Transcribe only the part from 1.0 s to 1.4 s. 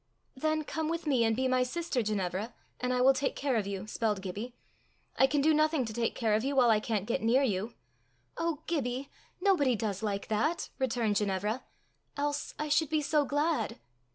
me and